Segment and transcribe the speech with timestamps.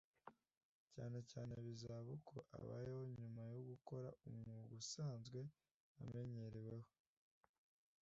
[0.93, 5.39] cyane cyane bibaza uko abayeho nyuma yo gukora umwuga asanzwe
[6.01, 6.89] amenyerewemo